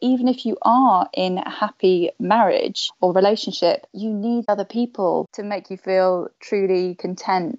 [0.00, 5.42] even if you are in a happy marriage or relationship, you need other people to
[5.42, 7.58] make you feel truly content.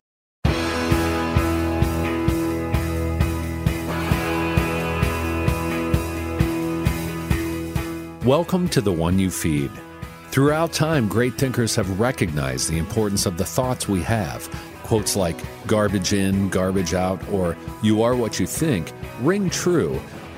[8.26, 9.72] Welcome to The One You Feed.
[10.30, 14.48] Throughout time, great thinkers have recognized the importance of the thoughts we have.
[14.84, 15.36] Quotes like
[15.68, 20.00] garbage in, garbage out, or you are what you think ring true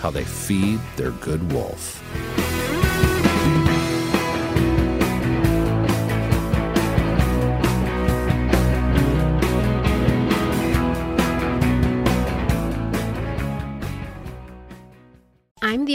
[0.00, 2.02] how they feed their good wolf.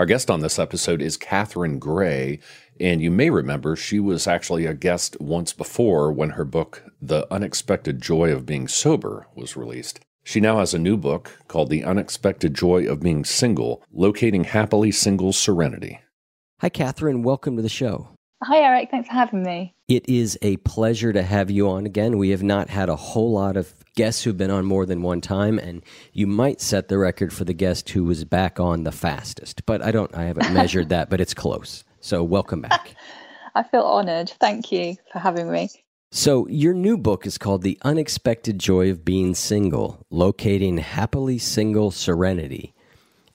[0.00, 2.40] Our guest on this episode is Catherine Gray,
[2.80, 7.30] and you may remember she was actually a guest once before when her book, The
[7.30, 10.00] Unexpected Joy of Being Sober, was released.
[10.24, 14.90] She now has a new book called The Unexpected Joy of Being Single Locating Happily
[14.90, 16.00] Single Serenity.
[16.62, 17.22] Hi, Catherine.
[17.22, 18.08] Welcome to the show.
[18.42, 18.90] Hi, Eric.
[18.90, 19.74] Thanks for having me.
[19.86, 22.16] It is a pleasure to have you on again.
[22.16, 25.20] We have not had a whole lot of guests who've been on more than one
[25.20, 25.82] time, and
[26.14, 29.66] you might set the record for the guest who was back on the fastest.
[29.66, 31.84] But I don't, I haven't measured that, but it's close.
[32.00, 32.94] So welcome back.
[33.54, 34.30] I feel honored.
[34.40, 35.68] Thank you for having me.
[36.12, 41.92] So, your new book is called The Unexpected Joy of Being Single Locating Happily Single
[41.92, 42.74] Serenity.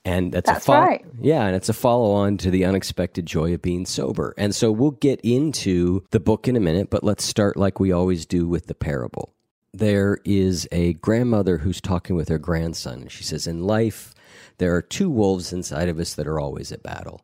[0.06, 1.04] And that's, that's a fo- right.
[1.20, 4.34] Yeah, and it's a follow on to the unexpected joy of being sober.
[4.38, 7.90] And so we'll get into the book in a minute, but let's start like we
[7.90, 9.34] always do with the parable.
[9.74, 14.14] There is a grandmother who's talking with her grandson, and she says, In life,
[14.58, 17.22] there are two wolves inside of us that are always at battle.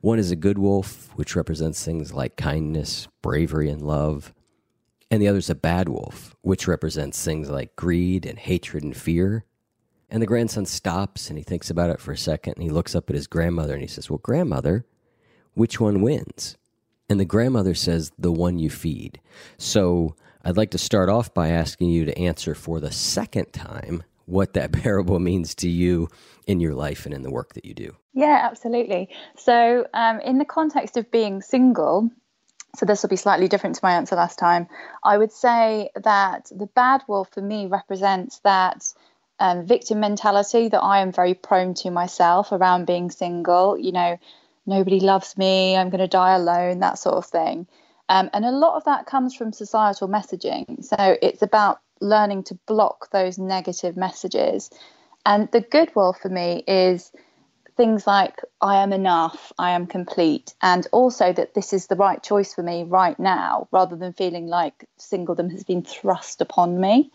[0.00, 4.32] One is a good wolf, which represents things like kindness, bravery, and love.
[5.10, 8.96] And the other is a bad wolf, which represents things like greed and hatred and
[8.96, 9.44] fear.
[10.12, 12.94] And the grandson stops and he thinks about it for a second and he looks
[12.94, 14.84] up at his grandmother and he says, Well, grandmother,
[15.54, 16.58] which one wins?
[17.08, 19.22] And the grandmother says, The one you feed.
[19.56, 20.14] So
[20.44, 24.52] I'd like to start off by asking you to answer for the second time what
[24.52, 26.10] that parable means to you
[26.46, 27.96] in your life and in the work that you do.
[28.12, 29.08] Yeah, absolutely.
[29.38, 32.10] So, um, in the context of being single,
[32.76, 34.68] so this will be slightly different to my answer last time,
[35.02, 38.92] I would say that the bad wolf for me represents that
[39.42, 43.76] um, victim mentality that I am very prone to myself around being single.
[43.76, 44.18] You know,
[44.66, 47.66] nobody loves me, I'm going to die alone, that sort of thing.
[48.08, 50.84] Um, and a lot of that comes from societal messaging.
[50.84, 54.70] So it's about learning to block those negative messages.
[55.26, 57.10] And the good wolf for me is
[57.76, 62.22] things like I am enough, I am complete, and also that this is the right
[62.22, 67.10] choice for me right now, rather than feeling like singledom has been thrust upon me.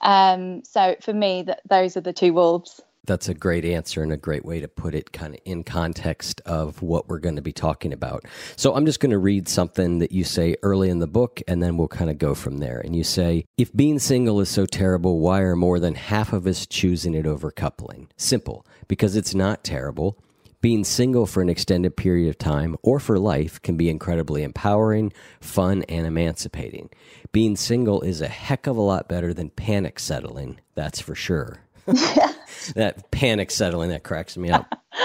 [0.00, 2.80] Um, so for me, that those are the two wolves.
[3.06, 6.40] That's a great answer and a great way to put it kind of in context
[6.46, 8.24] of what we're going to be talking about.
[8.56, 11.62] So I'm just going to read something that you say early in the book and
[11.62, 12.80] then we'll kind of go from there.
[12.80, 16.46] And you say, If being single is so terrible, why are more than half of
[16.46, 18.08] us choosing it over coupling?
[18.16, 20.18] Simple, because it's not terrible.
[20.64, 25.12] Being single for an extended period of time or for life can be incredibly empowering,
[25.38, 26.88] fun, and emancipating.
[27.32, 31.58] Being single is a heck of a lot better than panic settling, that's for sure.
[31.84, 34.66] that panic settling that cracks me up.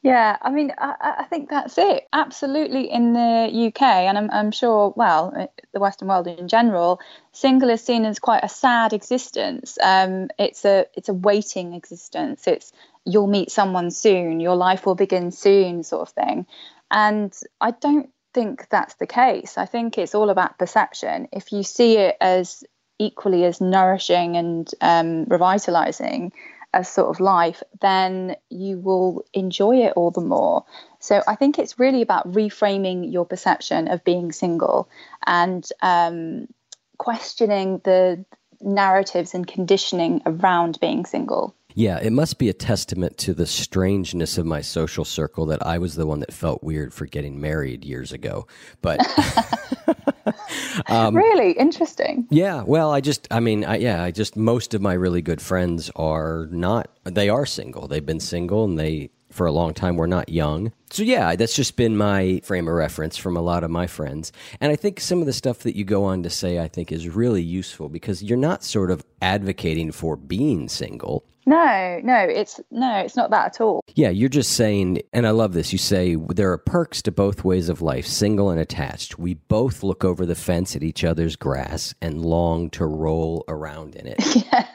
[0.00, 2.06] Yeah, I mean, I, I, think that's it.
[2.12, 7.00] Absolutely, in the UK, and I'm, I'm, sure, well, the Western world in general,
[7.32, 9.76] single is seen as quite a sad existence.
[9.82, 12.46] Um, it's a it's a waiting existence.
[12.46, 12.72] It's
[13.08, 16.46] you'll meet someone soon, your life will begin soon, sort of thing.
[16.90, 19.56] And I don't think that's the case.
[19.56, 21.28] I think it's all about perception.
[21.32, 22.64] If you see it as
[22.98, 26.32] equally as nourishing and um, revitalizing
[26.74, 30.64] as sort of life, then you will enjoy it all the more.
[31.00, 34.88] So I think it's really about reframing your perception of being single
[35.26, 36.48] and um,
[36.98, 38.24] questioning the
[38.60, 41.54] narratives and conditioning around being single.
[41.74, 45.78] Yeah, it must be a testament to the strangeness of my social circle that I
[45.78, 48.46] was the one that felt weird for getting married years ago.
[48.80, 49.00] But
[50.88, 52.26] um, really interesting.
[52.30, 55.40] Yeah, well, I just, I mean, I, yeah, I just most of my really good
[55.42, 56.90] friends are not.
[57.04, 57.86] They are single.
[57.86, 60.72] They've been single, and they for a long time were not young.
[60.90, 64.32] So yeah, that's just been my frame of reference from a lot of my friends.
[64.60, 66.90] And I think some of the stuff that you go on to say I think
[66.90, 71.24] is really useful because you're not sort of advocating for being single.
[71.48, 73.82] No, no, it's no, it's not that at all.
[73.94, 75.72] Yeah, you're just saying, and I love this.
[75.72, 79.18] You say there are perks to both ways of life, single and attached.
[79.18, 83.96] We both look over the fence at each other's grass and long to roll around
[83.96, 84.18] in it.
[84.52, 84.66] Yeah.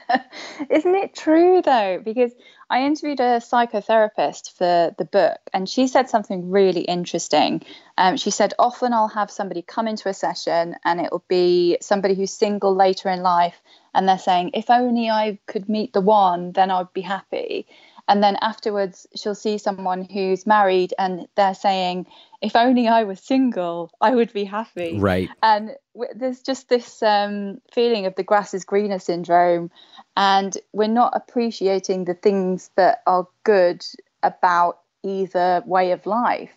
[0.70, 2.02] Isn't it true though?
[2.04, 2.32] Because
[2.70, 7.62] I interviewed a psychotherapist for the book, and she said something really interesting.
[7.98, 12.16] Um, she said, Often I'll have somebody come into a session, and it'll be somebody
[12.16, 13.62] who's single later in life
[13.94, 17.68] and they're saying, if only I could meet the one, then I'd be happy.
[18.08, 22.08] And then afterwards, she'll see someone who's married and they're saying,
[22.42, 25.00] if only I was single, I would be happy.
[25.00, 25.30] Right.
[25.42, 29.72] And w- there's just this um, feeling of the grass is greener syndrome.
[30.18, 33.86] And we're not appreciating the things that are good
[34.22, 36.52] about either way of life.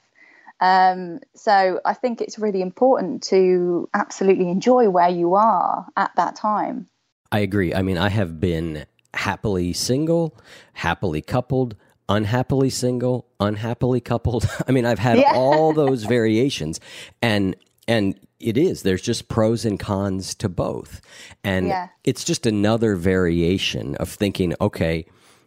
[0.60, 6.34] Um, so I think it's really important to absolutely enjoy where you are at that
[6.34, 6.88] time.
[7.32, 7.74] I agree.
[7.74, 10.36] I mean, I have been happily single,
[10.74, 11.76] happily coupled,
[12.08, 14.48] unhappily single, unhappily coupled.
[14.68, 15.32] I mean, I've had yeah.
[15.34, 16.80] all those variations
[17.22, 17.56] and
[17.88, 21.00] and it is there's just pros and cons to both.
[21.44, 21.88] And yeah.
[22.04, 25.06] it's just another variation of thinking, okay,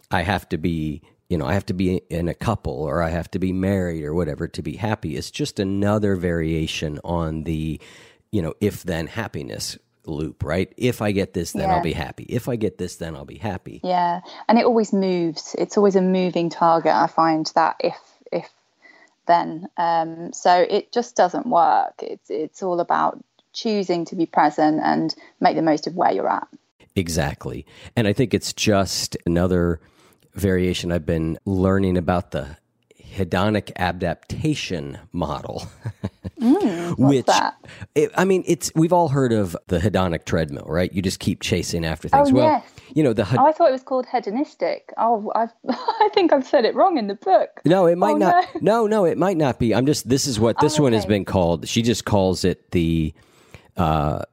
[0.09, 3.09] I have to be you know, I have to be in a couple or I
[3.09, 5.15] have to be married or whatever to be happy.
[5.15, 7.79] It's just another variation on the,
[8.31, 9.77] you know, if then happiness
[10.09, 10.73] loop, right?
[10.77, 11.75] If I get this, then yeah.
[11.75, 12.25] I'll be happy.
[12.29, 13.81] If I get this, then I'll be happy.
[13.83, 15.55] Yeah, and it always moves.
[15.57, 16.93] It's always a moving target.
[16.93, 17.97] I find that if
[18.31, 18.49] if
[19.27, 21.93] then, um, so it just doesn't work.
[22.01, 23.23] It's it's all about
[23.53, 26.47] choosing to be present and make the most of where you're at.
[26.95, 27.65] Exactly,
[27.95, 29.79] and I think it's just another
[30.33, 32.57] variation I've been learning about the
[33.01, 35.67] hedonic adaptation model.
[36.39, 37.27] Mm, which
[37.95, 40.91] it, I mean, it's we've all heard of the hedonic treadmill, right?
[40.93, 42.29] You just keep chasing after things.
[42.29, 42.73] Oh, well, yes.
[42.93, 43.23] you know the.
[43.37, 44.93] oh, I thought it was called hedonistic.
[44.97, 47.61] Oh, I've, I think I've said it wrong in the book.
[47.65, 48.55] No, it might oh, not.
[48.61, 48.85] No.
[48.85, 48.87] no.
[48.87, 49.75] no, it might not be.
[49.75, 50.07] I'm just.
[50.07, 51.67] This is what this oh, one has been called.
[51.67, 53.13] She just calls it the.
[53.75, 54.23] Uh,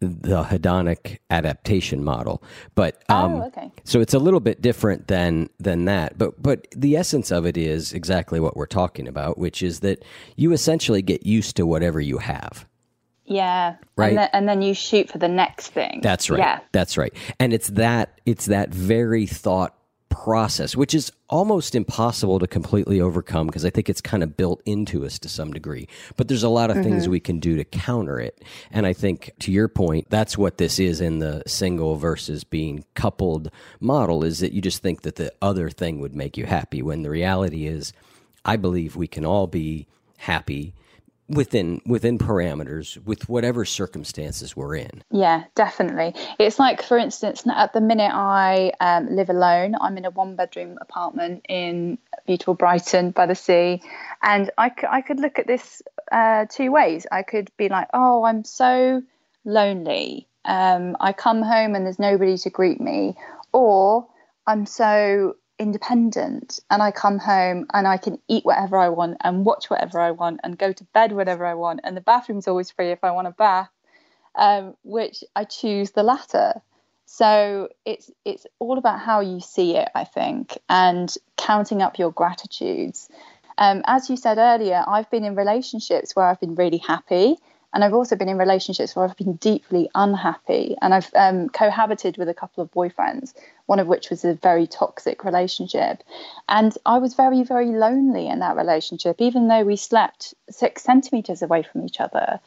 [0.00, 2.42] the hedonic adaptation model.
[2.74, 3.72] But oh, um, oh, okay.
[3.84, 6.18] so it's a little bit different than than that.
[6.18, 10.04] But but the essence of it is exactly what we're talking about, which is that
[10.36, 12.66] you essentially get used to whatever you have.
[13.28, 13.76] Yeah.
[13.96, 14.08] Right.
[14.08, 16.00] And then, and then you shoot for the next thing.
[16.02, 16.38] That's right.
[16.38, 16.60] Yeah.
[16.72, 17.12] That's right.
[17.38, 19.77] And it's that it's that very thought
[20.08, 24.62] process, which is almost impossible to completely overcome because I think it's kind of built
[24.64, 25.88] into us to some degree.
[26.16, 26.84] But there's a lot of mm-hmm.
[26.84, 28.42] things we can do to counter it.
[28.70, 32.84] And I think to your point, that's what this is in the single versus being
[32.94, 33.50] coupled
[33.80, 37.02] model is that you just think that the other thing would make you happy when
[37.02, 37.92] the reality is
[38.44, 39.86] I believe we can all be
[40.16, 40.74] happy
[41.28, 45.02] within within parameters with whatever circumstances we're in.
[45.10, 46.14] Yeah definitely.
[46.38, 49.74] It's like for instance at the minute i um, live alone.
[49.80, 53.82] I'm in a one bedroom apartment in beautiful brighton by the sea.
[54.22, 57.06] And i, c- I could look at this uh, two ways.
[57.12, 59.02] I could be like oh i'm so
[59.44, 60.28] lonely.
[60.44, 63.16] Um, I come home and there's nobody to greet me,
[63.52, 64.06] or
[64.46, 69.44] I'm so independent and I come home and I can eat whatever I want and
[69.44, 72.70] watch whatever I want and go to bed whenever I want and the bathroom's always
[72.70, 73.70] free if I want a bath,
[74.34, 76.60] um, which I choose the latter.
[77.06, 82.12] So it's it's all about how you see it, I think, and counting up your
[82.12, 83.08] gratitudes.
[83.56, 87.36] Um, as you said earlier, I've been in relationships where I've been really happy
[87.78, 92.16] and I've also been in relationships where I've been deeply unhappy, and I've um, cohabited
[92.16, 93.34] with a couple of boyfriends,
[93.66, 96.02] one of which was a very toxic relationship.
[96.48, 101.40] And I was very, very lonely in that relationship, even though we slept six centimeters
[101.40, 102.40] away from each other.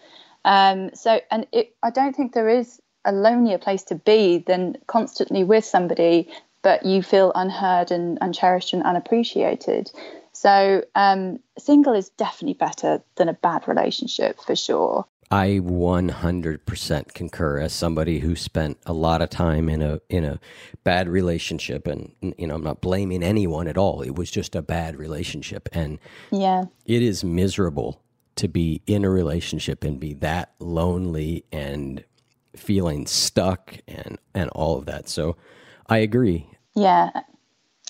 [0.44, 4.80] Um, so, and it, I don't think there is a lonelier place to be than
[4.88, 6.28] constantly with somebody,
[6.62, 9.94] but you feel unheard and uncherished and unappreciated.
[10.34, 15.06] So, um, single is definitely better than a bad relationship for sure.
[15.32, 17.60] I 100% concur.
[17.60, 20.40] As somebody who spent a lot of time in a in a
[20.84, 24.62] bad relationship and you know I'm not blaming anyone at all it was just a
[24.62, 25.70] bad relationship.
[25.72, 26.00] And
[26.32, 26.66] yeah.
[26.86, 28.02] it is miserable
[28.36, 32.04] to be in a relationship and be that lonely and
[32.56, 35.08] feeling stuck and and all of that.
[35.08, 35.38] So
[35.88, 36.50] I agree.
[36.76, 37.10] Yeah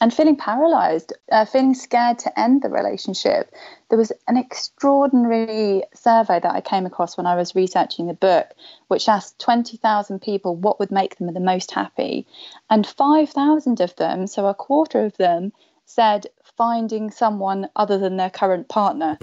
[0.01, 3.53] and feeling paralyzed, uh, feeling scared to end the relationship.
[3.89, 8.47] There was an extraordinary survey that I came across when I was researching the book,
[8.87, 12.25] which asked 20,000 people what would make them the most happy.
[12.67, 15.53] And 5,000 of them, so a quarter of them,
[15.85, 16.25] said
[16.57, 19.19] finding someone other than their current partner.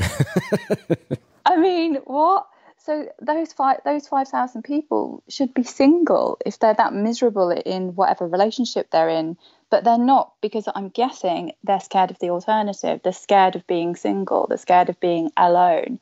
[1.46, 2.46] I mean, what?
[2.76, 7.94] So those five those five thousand people should be single if they're that miserable in
[7.94, 9.36] whatever relationship they're in
[9.70, 13.00] but they're not because I'm guessing they're scared of the alternative.
[13.02, 14.46] They're scared of being single.
[14.46, 16.00] They're scared of being alone.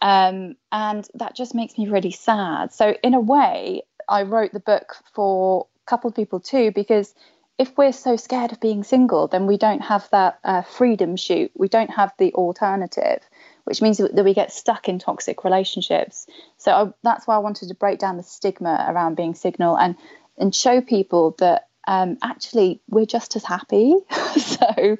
[0.00, 2.72] Um, and that just makes me really sad.
[2.72, 7.14] So, in a way, I wrote the book for coupled people too, because
[7.58, 11.50] if we're so scared of being single, then we don't have that uh, freedom shoot.
[11.56, 13.20] We don't have the alternative,
[13.64, 16.26] which means that we get stuck in toxic relationships.
[16.56, 19.96] So I, that's why I wanted to break down the stigma around being single and
[20.40, 23.94] and show people that um, actually we're just as happy.
[24.36, 24.96] so,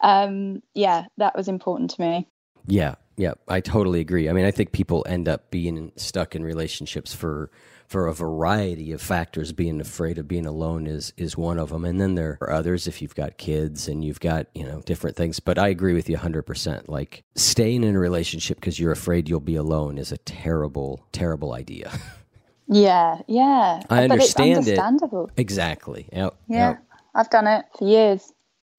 [0.00, 2.28] um, yeah, that was important to me.
[2.66, 4.28] Yeah, yeah, I totally agree.
[4.28, 7.50] I mean, I think people end up being stuck in relationships for
[7.86, 9.52] for a variety of factors.
[9.52, 12.88] Being afraid of being alone is is one of them, and then there are others
[12.88, 15.38] if you've got kids and you've got you know different things.
[15.38, 16.88] But I agree with you hundred percent.
[16.88, 21.52] Like staying in a relationship because you're afraid you'll be alone is a terrible, terrible
[21.52, 21.92] idea.
[22.68, 23.82] Yeah, yeah.
[23.90, 25.26] I but understand understandable.
[25.26, 25.40] it.
[25.40, 26.08] Exactly.
[26.12, 26.68] Yep, yeah.
[26.70, 26.84] Yep.
[27.14, 28.32] I've done it for years.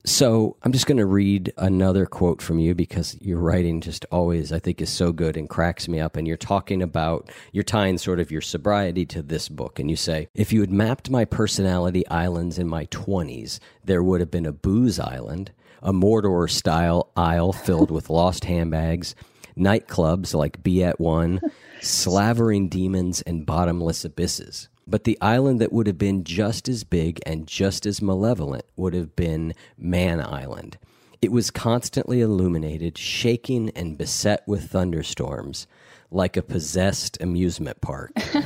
[0.06, 4.52] So I'm just going to read another quote from you because your writing just always,
[4.52, 6.16] I think, is so good and cracks me up.
[6.16, 9.80] And you're talking about, you're tying sort of your sobriety to this book.
[9.80, 14.20] And you say, if you had mapped my personality islands in my 20s, there would
[14.20, 15.52] have been a booze island,
[15.82, 19.16] a Mordor style isle filled with lost handbags,
[19.58, 21.42] nightclubs like Be at One,
[21.86, 24.70] slavering demons, and bottomless abysses.
[24.88, 28.94] But the island that would have been just as big and just as malevolent would
[28.94, 30.78] have been Man Island.
[31.22, 35.66] It was constantly illuminated, shaking and beset with thunderstorms,
[36.12, 38.12] like a possessed amusement park.
[38.16, 38.42] it's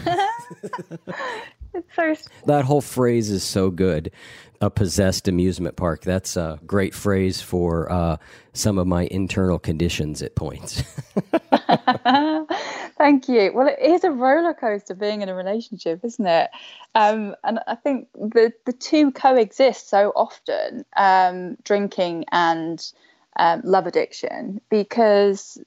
[1.96, 2.16] so
[2.46, 4.12] that whole phrase is so good
[4.62, 6.02] a possessed amusement park.
[6.02, 8.18] That's a great phrase for uh,
[8.54, 10.84] some of my internal conditions at points.
[13.00, 13.54] Thank you.
[13.54, 16.50] Well, it is a roller coaster being in a relationship, isn't it?
[16.94, 22.86] Um, and I think the the two coexist so often, um, drinking and
[23.38, 25.58] um, love addiction, because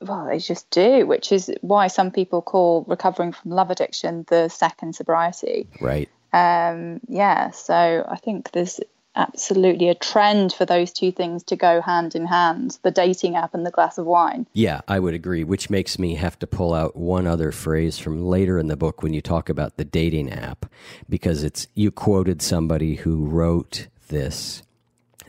[0.00, 4.48] well, they just do, which is why some people call recovering from love addiction the
[4.48, 5.68] second sobriety.
[5.82, 6.08] Right.
[6.32, 8.80] Um, yeah, so I think there's
[9.18, 13.52] absolutely a trend for those two things to go hand in hand the dating app
[13.52, 14.46] and the glass of wine.
[14.54, 18.24] Yeah, I would agree, which makes me have to pull out one other phrase from
[18.24, 20.66] later in the book when you talk about the dating app,
[21.08, 24.62] because it's you quoted somebody who wrote this.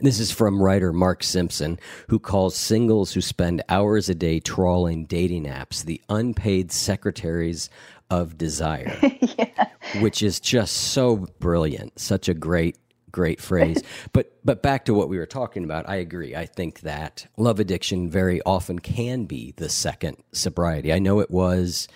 [0.02, 1.78] This is from writer Mark Simpson,
[2.08, 7.68] who calls singles who spend hours a day trawling dating apps the unpaid secretaries
[8.08, 8.98] of desire,
[9.38, 9.68] yeah.
[10.00, 12.00] which is just so brilliant.
[12.00, 12.78] Such a great,
[13.10, 13.82] great phrase.
[14.12, 16.34] but but back to what we were talking about, I agree.
[16.34, 20.92] I think that love addiction very often can be the second sobriety.
[20.92, 21.88] I know it was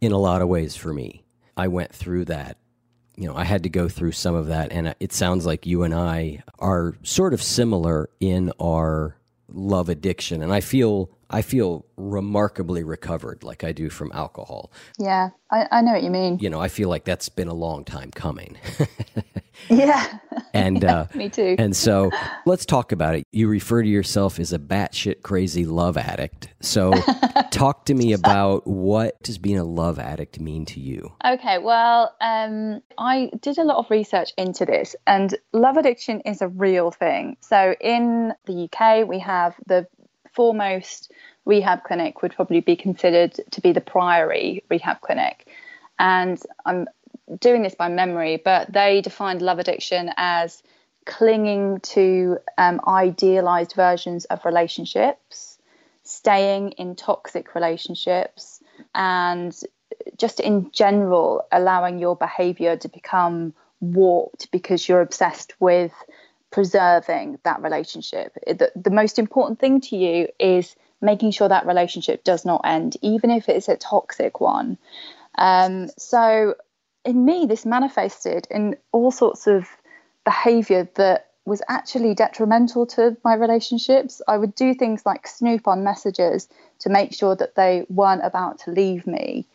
[0.00, 1.24] in a lot of ways for me.
[1.56, 2.58] I went through that.
[3.16, 5.82] You know, I had to go through some of that, and it sounds like you
[5.82, 9.16] and I are sort of similar in our
[9.48, 14.70] love addiction, and I feel I feel remarkably recovered, like I do from alcohol.
[14.98, 16.38] Yeah, I, I know what you mean.
[16.40, 18.58] You know, I feel like that's been a long time coming.
[19.68, 20.18] yeah,
[20.54, 21.56] and yeah, uh, me too.
[21.58, 22.10] And so,
[22.46, 23.24] let's talk about it.
[23.32, 26.48] You refer to yourself as a batshit crazy love addict.
[26.60, 26.92] So,
[27.50, 31.12] talk to me about what does being a love addict mean to you?
[31.24, 36.42] Okay, well, um, I did a lot of research into this, and love addiction is
[36.42, 37.36] a real thing.
[37.40, 39.86] So, in the UK, we have the
[40.32, 41.12] foremost
[41.44, 45.48] rehab clinic would probably be considered to be the Priory Rehab Clinic.
[45.98, 46.86] And I'm
[47.40, 50.62] doing this by memory, but they defined love addiction as
[51.04, 55.58] clinging to um, idealized versions of relationships,
[56.04, 58.62] staying in toxic relationships,
[58.94, 59.54] and
[60.16, 65.92] just in general allowing your behavior to become warped because you're obsessed with
[66.50, 68.36] preserving that relationship.
[68.46, 72.96] The, the most important thing to you is making sure that relationship does not end,
[73.02, 74.78] even if it's a toxic one.
[75.36, 76.54] Um, so,
[77.04, 79.68] in me, this manifested in all sorts of
[80.24, 84.22] behavior that was actually detrimental to my relationships.
[84.28, 86.48] I would do things like snoop on messages
[86.80, 89.46] to make sure that they weren't about to leave me,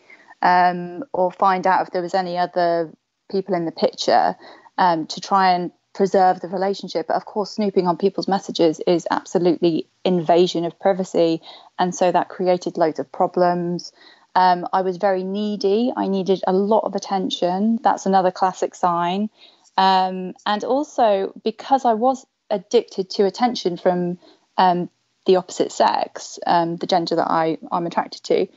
[0.41, 2.91] um, or find out if there was any other
[3.31, 4.35] people in the picture
[4.77, 7.07] um, to try and preserve the relationship.
[7.07, 11.41] But of course, snooping on people's messages is absolutely invasion of privacy.
[11.79, 13.91] And so that created loads of problems.
[14.37, 15.91] Um, I was very needy.
[15.97, 17.79] I needed a lot of attention.
[17.81, 19.31] That's another classic sign.
[19.77, 24.19] Um, and also, because I was addicted to attention from
[24.55, 24.91] um,
[25.25, 28.47] the opposite sex, um, the gender that I, I'm attracted to,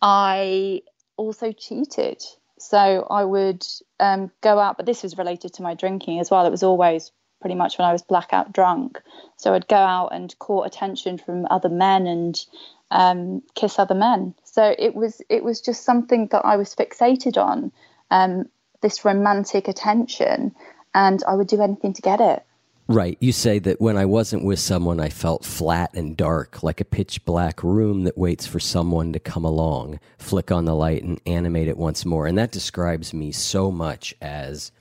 [0.00, 0.80] I
[1.18, 2.24] also cheated.
[2.58, 3.62] So I would
[4.00, 6.46] um, go out, but this was related to my drinking as well.
[6.46, 7.12] It was always
[7.42, 9.02] pretty much when I was blackout drunk.
[9.36, 12.42] So I'd go out and court attention from other men and
[12.90, 14.34] um, kiss other men.
[14.56, 17.70] So it was it was just something that I was fixated on,
[18.10, 18.48] um,
[18.80, 20.54] this romantic attention,
[20.94, 22.42] and I would do anything to get it.
[22.88, 23.18] Right.
[23.20, 26.86] You say that when I wasn't with someone, I felt flat and dark, like a
[26.86, 31.20] pitch black room that waits for someone to come along, flick on the light, and
[31.26, 32.26] animate it once more.
[32.26, 34.72] And that describes me so much as,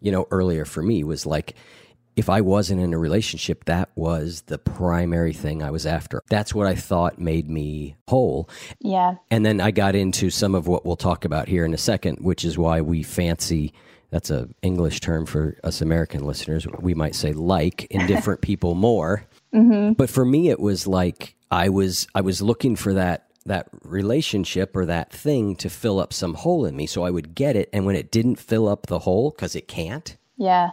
[0.00, 1.56] you know, earlier for me was like,
[2.16, 6.22] if I wasn't in a relationship, that was the primary thing I was after.
[6.28, 8.48] That's what I thought made me whole.
[8.80, 9.16] Yeah.
[9.30, 12.18] And then I got into some of what we'll talk about here in a second,
[12.20, 13.72] which is why we fancy
[14.10, 16.68] that's a English term for us American listeners.
[16.78, 19.24] We might say like in different people more.
[19.52, 19.94] Mm-hmm.
[19.94, 24.76] But for me, it was like I was I was looking for that that relationship
[24.76, 26.86] or that thing to fill up some hole in me.
[26.86, 29.66] So I would get it, and when it didn't fill up the hole, because it
[29.66, 30.70] can't, Yeah.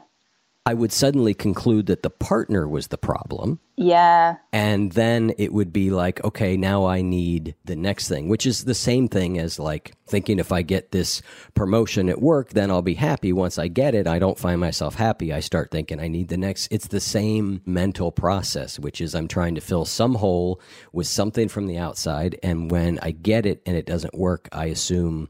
[0.64, 3.60] I would suddenly conclude that the partner was the problem.
[3.78, 4.36] Yeah.
[4.54, 8.64] And then it would be like, okay, now I need the next thing, which is
[8.64, 11.24] the same thing as like thinking if I get this
[11.56, 13.34] promotion at work, then I'll be happy.
[13.34, 15.34] Once I get it, I don't find myself happy.
[15.34, 16.68] I start thinking I need the next.
[16.70, 20.62] It's the same mental process, which is I'm trying to fill some hole
[20.94, 22.38] with something from the outside.
[22.44, 25.30] And when I get it and it doesn't work, I assume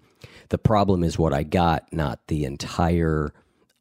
[0.49, 3.33] the problem is what I got, not the entire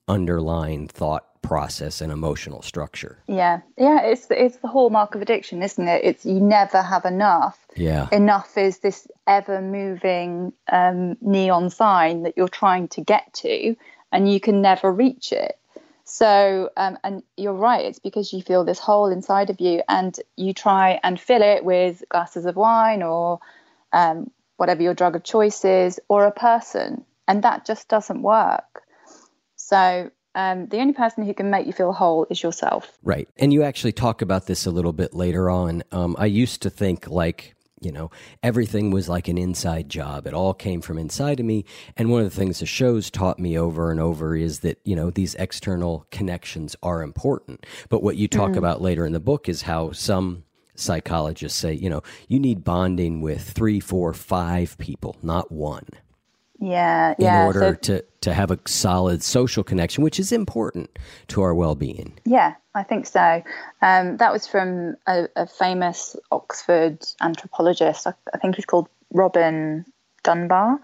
[0.07, 3.19] underlying thought process and emotional structure.
[3.27, 3.61] Yeah.
[3.77, 4.03] Yeah.
[4.03, 6.05] It's it's the hallmark of addiction, isn't it?
[6.05, 7.59] It's you never have enough.
[7.77, 8.09] Yeah.
[8.13, 13.77] Enough is this ever moving um, neon sign that you're trying to get to,
[14.13, 15.57] and you can never reach it.
[16.05, 20.19] So, um, and you're right, it's because you feel this hole inside of you, and
[20.37, 23.39] you try and fill it with glasses of wine or
[23.93, 28.83] um, whatever your drug of choice is, or a person, and that just doesn't work.
[29.55, 32.99] So, um, the only person who can make you feel whole is yourself.
[33.03, 33.29] Right.
[33.37, 35.83] And you actually talk about this a little bit later on.
[35.93, 38.11] Um, I used to think like, you know,
[38.43, 40.27] everything was like an inside job.
[40.27, 41.65] It all came from inside of me.
[41.97, 44.95] And one of the things the shows taught me over and over is that, you
[44.95, 47.65] know, these external connections are important.
[47.89, 48.59] But what you talk Mm.
[48.59, 53.21] about later in the book is how some psychologists say, you know, you need bonding
[53.21, 55.87] with three, four, five people, not one
[56.61, 57.47] Yeah, in yeah.
[57.47, 60.91] order so, to, to have a solid social connection, which is important
[61.29, 62.19] to our well being.
[62.25, 63.43] yeah, I think so.
[63.81, 68.07] Um, that was from a, a famous Oxford anthropologist.
[68.07, 69.87] I, I think he's called Robin
[70.23, 70.81] Dunbar.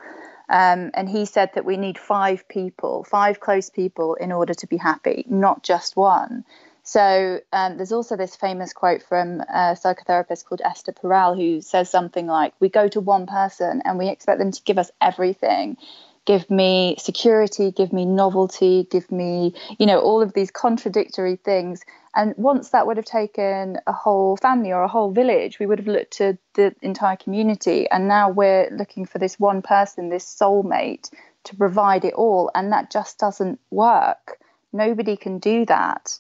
[0.48, 4.66] Um, and he said that we need five people, five close people, in order to
[4.66, 6.44] be happy, not just one.
[6.87, 11.90] So um, there's also this famous quote from a psychotherapist called Esther Perel who says
[11.90, 15.79] something like, "We go to one person and we expect them to give us everything."
[16.27, 21.83] Give me security, give me novelty, give me, you know, all of these contradictory things.
[22.14, 25.79] And once that would have taken a whole family or a whole village, we would
[25.81, 27.88] have looked to the entire community.
[27.90, 31.11] And now we're looking for this one person, this soulmate,
[31.44, 32.51] to provide it all.
[32.55, 34.38] And that just doesn't work.
[34.72, 36.18] Nobody can do that.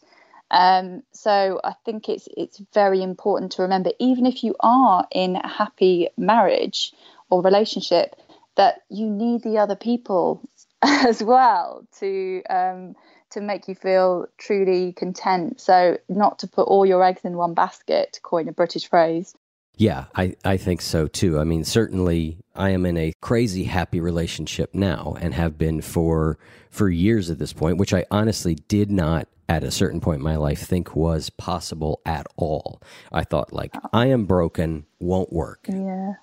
[0.50, 5.36] Um, so I think it's it's very important to remember, even if you are in
[5.36, 6.92] a happy marriage
[7.30, 8.14] or relationship,
[8.56, 10.48] that you need the other people
[10.82, 12.94] as well to um,
[13.30, 15.60] to make you feel truly content.
[15.60, 19.34] So not to put all your eggs in one basket, to coin a British phrase.
[19.76, 21.38] Yeah, I, I think so too.
[21.38, 26.38] I mean, certainly I am in a crazy happy relationship now and have been for
[26.70, 30.24] for years at this point, which I honestly did not at a certain point in
[30.24, 32.82] my life think was possible at all.
[33.12, 35.66] I thought like I am broken, won't work.
[35.68, 36.14] Yeah.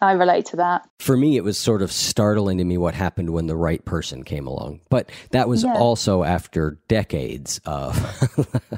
[0.00, 0.88] I relate to that.
[0.98, 4.24] For me, it was sort of startling to me what happened when the right person
[4.24, 4.80] came along.
[4.90, 5.74] But that was yeah.
[5.74, 7.96] also after decades of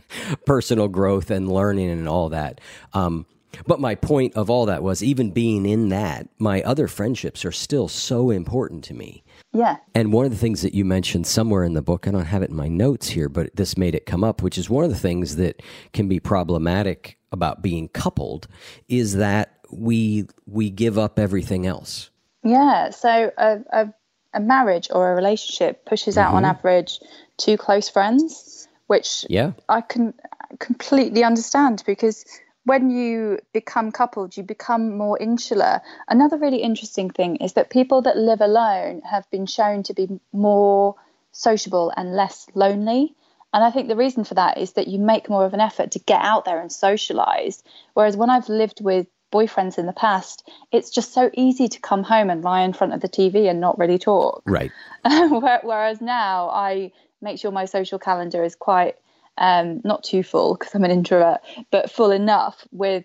[0.47, 2.61] personal growth and learning and all that.
[2.93, 3.25] Um,
[3.67, 7.53] but my point of all that was even being in that, my other friendships are
[7.53, 9.25] still so important to me.
[9.53, 9.77] Yeah.
[9.95, 12.43] And one of the things that you mentioned somewhere in the book, I don't have
[12.43, 14.91] it in my notes here, but this made it come up, which is one of
[14.91, 15.63] the things that
[15.93, 18.49] can be problematic about being coupled
[18.89, 22.11] is that we we give up everything else.
[22.43, 22.91] Yeah.
[22.91, 23.95] So a, a,
[24.35, 26.37] a marriage or a relationship pushes out mm-hmm.
[26.39, 27.01] on average
[27.37, 29.53] two close friends, which yeah.
[29.69, 30.15] I can
[30.59, 32.25] completely understand because
[32.65, 35.81] when you become coupled, you become more insular.
[36.09, 40.21] Another really interesting thing is that people that live alone have been shown to be
[40.33, 40.95] more
[41.33, 43.15] sociable and less lonely.
[43.53, 45.93] And I think the reason for that is that you make more of an effort
[45.93, 47.63] to get out there and socialize.
[47.93, 52.03] Whereas when I've lived with boyfriends in the past, it's just so easy to come
[52.03, 54.43] home and lie in front of the TV and not really talk.
[54.47, 54.73] Right.
[55.05, 58.97] Whereas now I make sure my social calendar is quite
[59.39, 63.05] um, not too full because I'm an introvert, but full enough with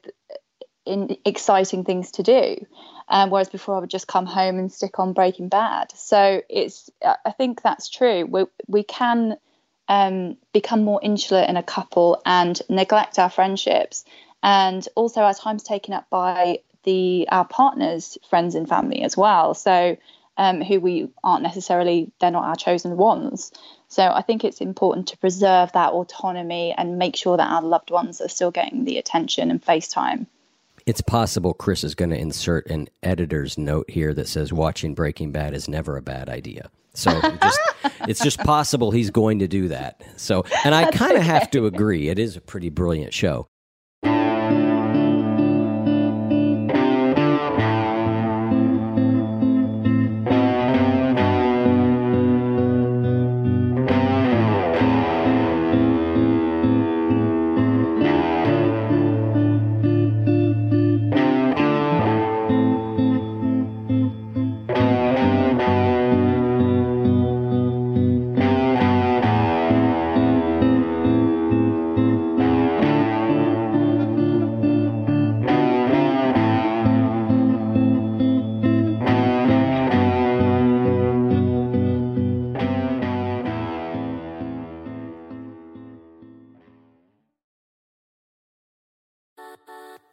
[0.85, 2.65] in exciting things to do.
[3.07, 5.91] Um, whereas before I would just come home and stick on Breaking Bad.
[5.95, 8.25] So it's I think that's true.
[8.25, 9.37] We we can
[9.87, 14.05] um, become more insular in a couple and neglect our friendships,
[14.43, 19.55] and also our time's taken up by the our partners, friends, and family as well.
[19.55, 19.97] So
[20.37, 23.51] um, who we aren't necessarily they're not our chosen ones.
[23.89, 27.89] So I think it's important to preserve that autonomy and make sure that our loved
[27.89, 30.27] ones are still getting the attention and FaceTime.
[30.85, 35.31] It's possible Chris is going to insert an editor's note here that says watching Breaking
[35.31, 36.69] Bad is never a bad idea.
[36.93, 37.59] So just,
[38.07, 40.01] it's just possible he's going to do that.
[40.17, 41.27] So, and I kind of okay.
[41.27, 42.09] have to agree.
[42.09, 43.47] It is a pretty brilliant show.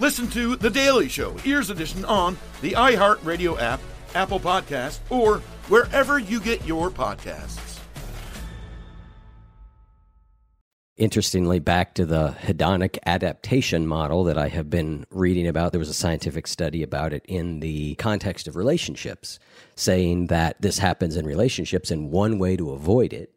[0.00, 3.80] Listen to The Daily Show, Ears Edition, on the iHeartRadio app,
[4.14, 7.80] Apple Podcast, or wherever you get your podcasts.
[10.96, 15.88] Interestingly, back to the hedonic adaptation model that I have been reading about, there was
[15.88, 19.40] a scientific study about it in the context of relationships,
[19.74, 23.32] saying that this happens in relationships, and one way to avoid it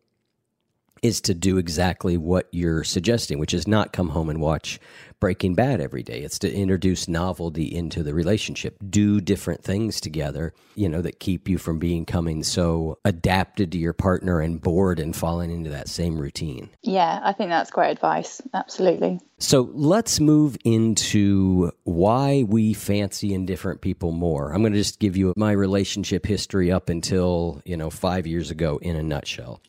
[1.01, 4.79] is to do exactly what you're suggesting, which is not come home and watch
[5.19, 6.21] Breaking Bad every day.
[6.21, 11.47] It's to introduce novelty into the relationship, do different things together, you know, that keep
[11.47, 16.17] you from becoming so adapted to your partner and bored and falling into that same
[16.17, 16.71] routine.
[16.81, 18.41] Yeah, I think that's great advice.
[18.53, 19.19] Absolutely.
[19.37, 24.51] So let's move into why we fancy indifferent people more.
[24.51, 28.49] I'm going to just give you my relationship history up until, you know, five years
[28.49, 29.61] ago in a nutshell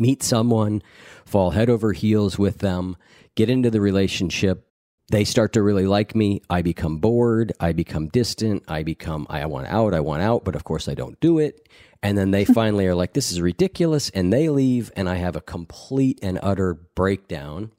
[0.00, 0.82] meet someone,
[1.24, 2.96] fall head over heels with them,
[3.34, 4.66] get into the relationship.
[5.10, 6.40] They start to really like me.
[6.48, 7.52] I become bored.
[7.58, 8.62] I become distant.
[8.68, 9.92] I become, I want out.
[9.92, 10.44] I want out.
[10.44, 11.68] But of course, I don't do it.
[12.02, 14.10] And then they finally are like, this is ridiculous.
[14.10, 14.92] And they leave.
[14.94, 17.72] And I have a complete and utter breakdown.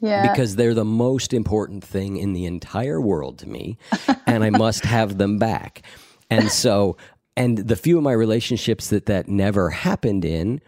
[0.00, 0.30] Yeah.
[0.30, 3.78] Because they're the most important thing in the entire world to me.
[4.26, 5.82] and I must have them back.
[6.30, 6.96] And so,
[7.36, 10.60] and the few of my relationships that that never happened in,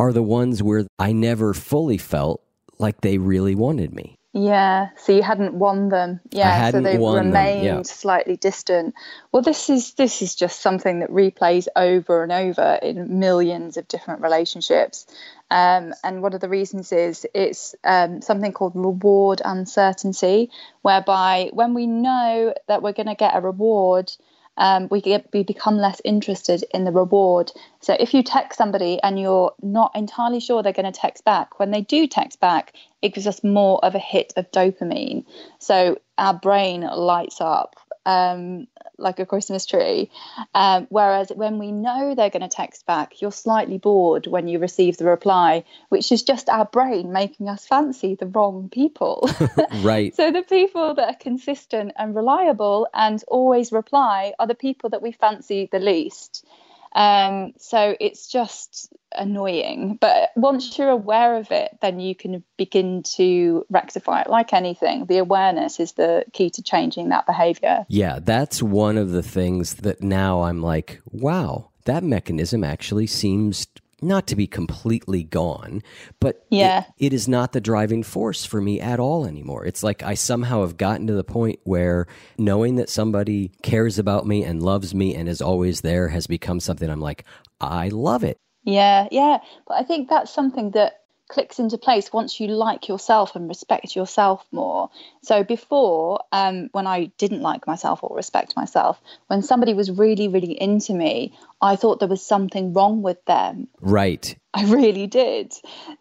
[0.00, 2.42] are the ones where I never fully felt
[2.78, 4.16] like they really wanted me.
[4.32, 6.20] Yeah, so you hadn't won them.
[6.30, 7.82] Yeah, so they remained yeah.
[7.82, 8.94] slightly distant.
[9.30, 13.88] Well, this is this is just something that replays over and over in millions of
[13.88, 15.06] different relationships.
[15.50, 20.50] Um, and one of the reasons is it's um, something called reward uncertainty,
[20.82, 24.12] whereby when we know that we're going to get a reward,
[24.56, 27.50] um, we get we become less interested in the reward.
[27.80, 31.58] So if you text somebody and you're not entirely sure they're going to text back,
[31.58, 35.24] when they do text back, it gives us more of a hit of dopamine.
[35.58, 38.66] So our brain lights up um,
[39.00, 40.10] like a Christmas tree.
[40.54, 44.58] Um, whereas when we know they're going to text back, you're slightly bored when you
[44.58, 49.28] receive the reply, which is just our brain making us fancy the wrong people.
[49.82, 50.14] right.
[50.14, 55.02] so the people that are consistent and reliable and always reply are the people that
[55.02, 56.46] we fancy the least.
[56.94, 59.98] Um, so it's just annoying.
[60.00, 64.30] But once you're aware of it, then you can begin to rectify it.
[64.30, 67.84] Like anything, the awareness is the key to changing that behavior.
[67.88, 73.66] Yeah, that's one of the things that now I'm like, wow, that mechanism actually seems
[74.02, 75.82] not to be completely gone,
[76.20, 76.84] but yeah.
[76.98, 79.64] it, it is not the driving force for me at all anymore.
[79.64, 82.06] It's like I somehow have gotten to the point where
[82.38, 86.60] knowing that somebody cares about me and loves me and is always there has become
[86.60, 87.24] something I'm like,
[87.60, 88.38] I love it.
[88.64, 89.38] Yeah, yeah.
[89.66, 90.99] But I think that's something that
[91.30, 94.90] clicks into place once you like yourself and respect yourself more.
[95.22, 100.26] So before, um, when I didn't like myself or respect myself, when somebody was really,
[100.26, 103.68] really into me, I thought there was something wrong with them.
[103.80, 104.36] Right.
[104.52, 105.54] I really did.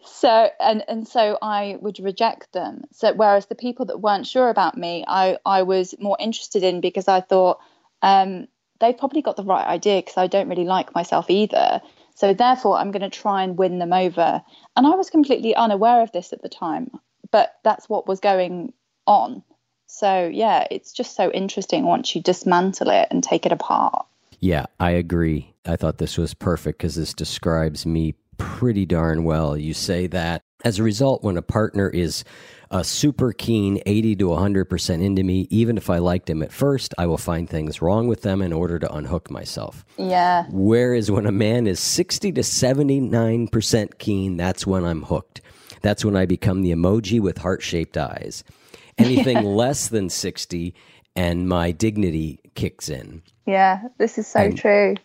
[0.04, 2.86] So and and so I would reject them.
[2.94, 6.82] So whereas the people that weren't sure about me, I I was more interested in
[6.82, 7.60] because I thought
[8.02, 8.48] um,
[8.80, 11.82] they've probably got the right idea because I don't really like myself either.
[12.20, 14.42] So therefore, I'm going to try and win them over.
[14.76, 16.92] And I was completely unaware of this at the time,
[17.32, 18.74] but that's what was going
[19.08, 19.42] on.
[19.88, 24.06] So yeah, it's just so interesting once you dismantle it and take it apart.
[24.42, 25.54] Yeah, I agree.
[25.66, 29.56] I thought this was perfect because this describes me pretty darn well.
[29.56, 32.24] You say that as a result, when a partner is
[32.72, 35.48] a super keen 80 to 100% into me.
[35.50, 38.54] Even if I liked him at first, I will find things wrong with them in
[38.54, 39.86] order to unhook myself.
[39.98, 40.46] Yeah.
[40.50, 45.42] Whereas when a man is 60 to 79% keen, that's when I'm hooked.
[45.82, 48.44] That's when I become the emoji with heart shaped eyes.
[48.98, 50.76] Anything less than 60
[51.16, 53.24] and my dignity kicks in.
[53.46, 54.96] Yeah, this is so and true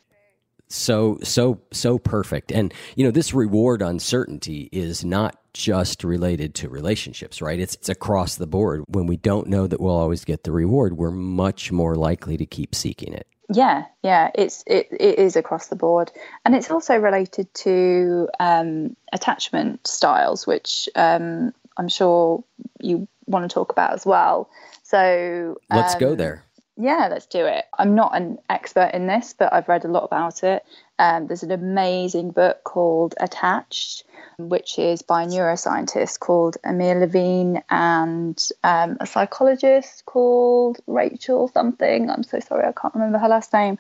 [0.67, 6.69] so so so perfect and you know this reward uncertainty is not just related to
[6.69, 7.59] relationships right?
[7.59, 8.85] It's, it's across the board.
[8.89, 12.47] When we don't know that we'll always get the reward we're much more likely to
[12.47, 13.27] keep seeking it.
[13.53, 16.13] Yeah yeah it's it, it is across the board.
[16.45, 22.45] And it's also related to um, attachment styles which um, i'm sure
[22.81, 24.51] you want to talk about as well.
[24.83, 26.45] So um, let's go um, there.
[26.77, 27.65] yeah, let's do it.
[27.79, 30.65] I'm not an expert in this, but I've read a lot about it.
[30.99, 34.05] Um, there's an amazing book called Attached,
[34.39, 42.11] which is by a neuroscientist called Amir Levine and um, a psychologist called Rachel something.
[42.11, 43.79] I'm so sorry, I can't remember her last name.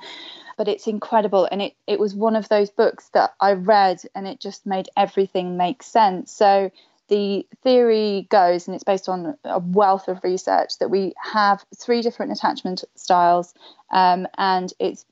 [0.56, 1.48] But it's incredible.
[1.50, 4.88] And it, it was one of those books that I read and it just made
[4.96, 6.32] everything make sense.
[6.32, 6.70] So
[7.08, 12.00] the theory goes, and it's based on a wealth of research, that we have three
[12.02, 13.52] different attachment styles,
[13.90, 15.04] um, and it's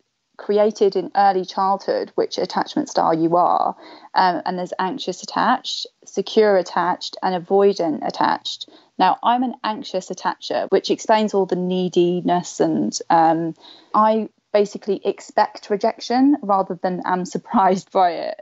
[0.43, 3.77] created in early childhood which attachment style you are.
[4.15, 8.69] Um, and there's anxious attached, secure attached, and avoidant attached.
[8.99, 13.55] Now, I'm an anxious attacher, which explains all the neediness, and um,
[13.95, 18.41] I basically expect rejection rather than am surprised by it.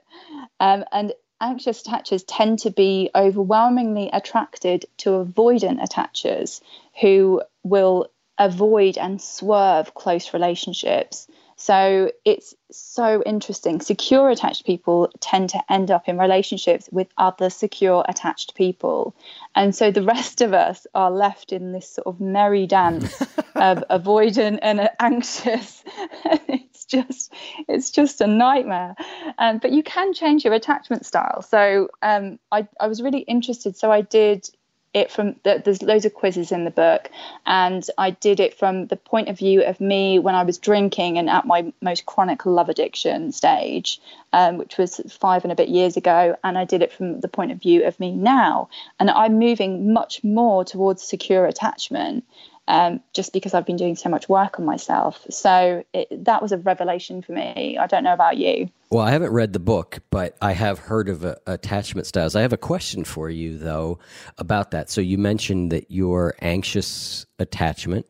[0.59, 6.61] Um, and anxious attachers tend to be overwhelmingly attracted to avoidant attachers
[7.01, 8.09] who will
[8.39, 11.29] avoid and swerve close relationships.
[11.61, 13.83] So it's so interesting.
[13.83, 19.15] Secure attached people tend to end up in relationships with other secure attached people.
[19.55, 23.21] And so the rest of us are left in this sort of merry dance
[23.55, 25.85] of avoidant and anxious.
[26.25, 27.31] it's just
[27.69, 28.95] it's just a nightmare.
[29.37, 31.43] Um, but you can change your attachment style.
[31.43, 33.77] So um, I, I was really interested.
[33.77, 34.49] So I did
[34.93, 37.11] it from the, there's loads of quizzes in the book
[37.47, 41.19] and i did it from the point of view of me when i was drinking
[41.19, 44.01] and at my most chronic love addiction stage
[44.33, 47.29] um, which was five and a bit years ago and i did it from the
[47.29, 48.69] point of view of me now.
[48.99, 52.25] And i'm moving much more towards secure attachment
[52.71, 55.27] um, just because I've been doing so much work on myself.
[55.29, 57.77] So it, that was a revelation for me.
[57.77, 58.71] I don't know about you.
[58.91, 62.37] Well, I haven't read the book, but I have heard of uh, attachment styles.
[62.37, 63.99] I have a question for you, though,
[64.39, 64.89] about that.
[64.89, 68.07] So you mentioned that you're anxious attachment,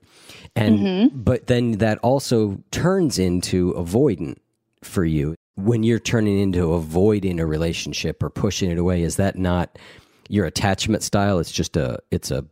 [0.54, 1.18] and mm-hmm.
[1.18, 4.36] but then that also turns into avoidant
[4.82, 9.02] for you when you're turning into avoiding a relationship or pushing it away.
[9.02, 9.78] Is that not
[10.28, 11.38] your attachment style?
[11.38, 12.44] It's just a it's a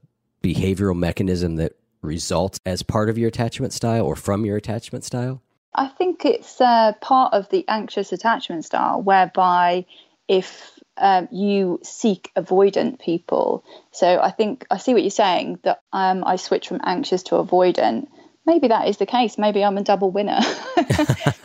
[0.43, 5.43] behavioral mechanism that results as part of your attachment style or from your attachment style?
[5.75, 9.87] I think it's uh, part of the anxious attachment style, whereby
[10.27, 13.65] if um, you seek avoidant people.
[13.93, 17.37] So I think I see what you're saying that um, I switch from anxious to
[17.37, 18.09] avoidant.
[18.45, 19.37] Maybe that is the case.
[19.37, 20.41] Maybe I'm a double winner.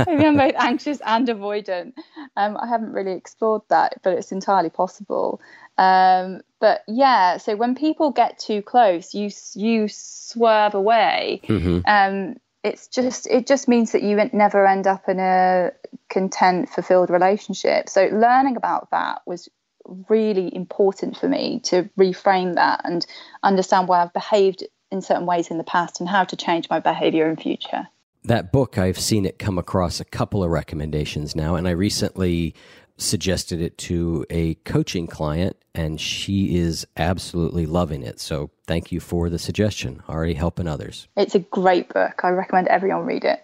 [0.07, 1.93] Maybe I'm both anxious and avoidant.
[2.37, 5.41] Um, I haven't really explored that, but it's entirely possible.
[5.77, 11.41] Um, but yeah, so when people get too close, you you swerve away.
[11.43, 11.79] Mm-hmm.
[11.85, 15.73] Um, it's just it just means that you never end up in a
[16.09, 17.89] content, fulfilled relationship.
[17.89, 19.49] So learning about that was
[20.07, 23.05] really important for me to reframe that and
[23.43, 26.79] understand why I've behaved in certain ways in the past and how to change my
[26.79, 27.89] behavior in future.
[28.23, 32.55] That book, I've seen it come across a couple of recommendations now, and I recently
[32.97, 38.19] suggested it to a coaching client, and she is absolutely loving it.
[38.19, 40.01] So thank you for the suggestion.
[40.07, 41.07] Already helping others.
[41.17, 42.21] It's a great book.
[42.23, 43.43] I recommend everyone read it.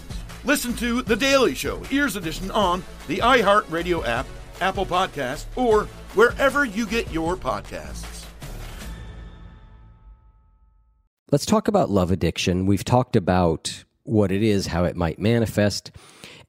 [0.43, 4.25] Listen to The Daily Show, Ears Edition, on the iHeartRadio app,
[4.59, 5.83] Apple Podcasts, or
[6.15, 8.25] wherever you get your podcasts.
[11.31, 12.65] Let's talk about love addiction.
[12.65, 15.91] We've talked about what it is, how it might manifest.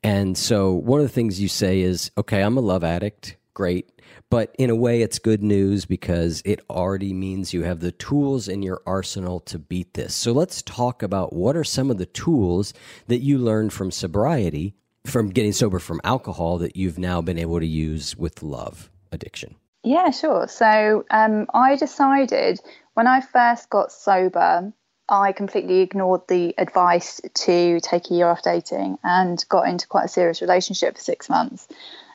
[0.03, 3.36] And so, one of the things you say is, okay, I'm a love addict.
[3.55, 4.01] Great.
[4.33, 8.49] But in a way, it's good news because it already means you have the tools
[8.49, 10.14] in your arsenal to beat this.
[10.14, 12.72] So, let's talk about what are some of the tools
[13.09, 14.72] that you learned from sobriety,
[15.05, 19.57] from getting sober from alcohol, that you've now been able to use with love addiction.
[19.85, 20.49] Yeah, sure.
[20.49, 22.59] So, um, I decided
[22.95, 24.72] when I first got sober,
[25.11, 30.07] I completely ignored the advice to take a year off dating and got into quite
[30.07, 31.68] a serious relationship for six months.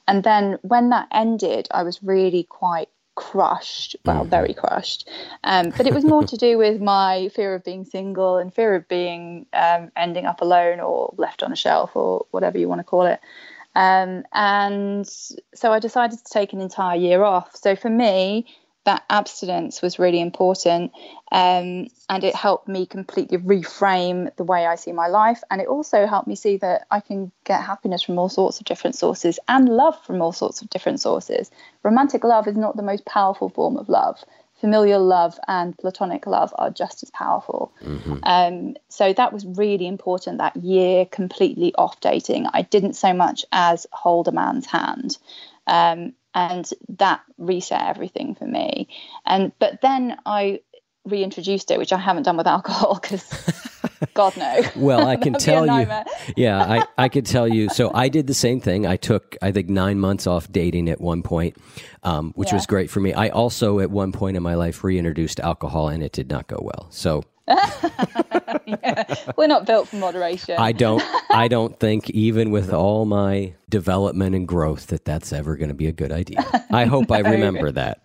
[0.07, 4.29] And then when that ended, I was really quite crushed well mm-hmm.
[4.29, 5.09] very crushed.
[5.43, 8.75] Um, but it was more to do with my fear of being single and fear
[8.75, 12.79] of being um, ending up alone or left on a shelf or whatever you want
[12.79, 13.19] to call it.
[13.75, 17.55] Um, and so i decided to take an entire year off.
[17.55, 18.45] So for me
[18.87, 20.93] that abstinence was really important
[21.33, 25.43] um, and it helped me completely reframe the way I see my life.
[25.51, 28.65] And it also helped me see that I can get happiness from all sorts of
[28.65, 31.51] different sources and love from all sorts of different sources.
[31.83, 34.23] Romantic love is not the most powerful form of love.
[34.61, 37.73] Familial love and platonic love are just as powerful.
[37.83, 38.19] Mm-hmm.
[38.23, 42.45] Um, so that was really important that year completely off dating.
[42.53, 45.17] I didn't so much as hold a man's hand.
[45.67, 46.69] Um, and
[46.99, 48.87] that reset everything for me.
[49.25, 50.59] And but then I
[51.03, 53.25] reintroduced it, which I haven't done with alcohol because
[54.13, 54.61] God no.
[54.75, 55.87] Well, I can tell you.
[56.35, 57.69] Yeah, I, I could tell you.
[57.69, 58.85] So I did the same thing.
[58.85, 61.57] I took, I think, nine months off dating at one point,
[62.03, 62.55] um, which yeah.
[62.55, 63.13] was great for me.
[63.13, 66.59] I also, at one point in my life, reintroduced alcohol and it did not go
[66.61, 66.87] well.
[66.91, 67.23] So
[68.65, 69.03] yeah.
[69.35, 70.55] We're not built for moderation.
[70.57, 71.03] I don't.
[71.29, 75.75] I don't think even with all my development and growth that that's ever going to
[75.75, 76.45] be a good idea.
[76.71, 77.15] I hope no.
[77.15, 78.01] I remember that.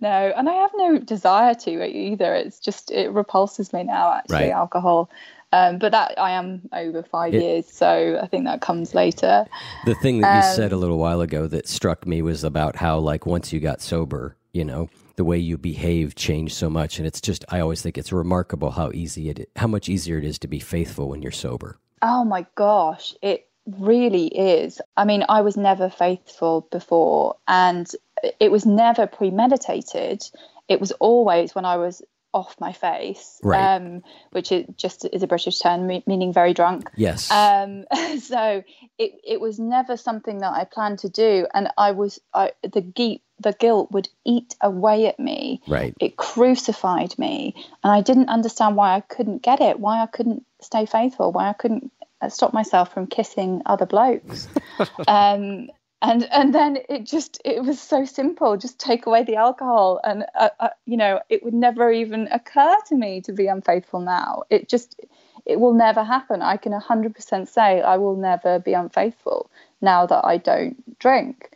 [0.00, 2.34] no, and I have no desire to either.
[2.34, 4.14] It's just it repulses me now.
[4.14, 4.50] Actually, right.
[4.50, 5.10] alcohol.
[5.50, 9.46] Um, but that I am over five it, years, so I think that comes later.
[9.86, 12.76] The thing that um, you said a little while ago that struck me was about
[12.76, 16.98] how, like, once you got sober, you know, the way you behave changed so much
[16.98, 20.24] and it's just i always think it's remarkable how easy it how much easier it
[20.24, 21.76] is to be faithful when you're sober.
[22.02, 24.80] Oh my gosh it really is.
[24.96, 27.90] I mean i was never faithful before and
[28.38, 30.22] it was never premeditated.
[30.68, 32.00] It was always when i was
[32.34, 33.76] off my face, right.
[33.76, 34.02] um,
[34.32, 36.90] which is just is a British term meaning very drunk.
[36.96, 37.30] Yes.
[37.30, 37.84] Um,
[38.20, 38.62] so
[38.98, 42.80] it it was never something that I planned to do, and I was I, the
[42.80, 45.62] guilt the guilt would eat away at me.
[45.68, 45.94] Right.
[46.00, 50.44] It crucified me, and I didn't understand why I couldn't get it, why I couldn't
[50.60, 54.48] stay faithful, why I couldn't uh, stop myself from kissing other blokes.
[55.08, 55.68] um,
[56.00, 60.00] and and then it just it was so simple just take away the alcohol.
[60.04, 64.00] And uh, uh, you know it would never even occur to me to be unfaithful
[64.00, 64.42] now.
[64.50, 65.00] It just
[65.44, 66.42] it will never happen.
[66.42, 71.50] I can 100% say i will never be unfaithful now that i don't drink.